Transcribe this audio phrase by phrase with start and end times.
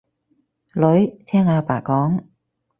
[0.73, 2.23] 女，聽阿爸講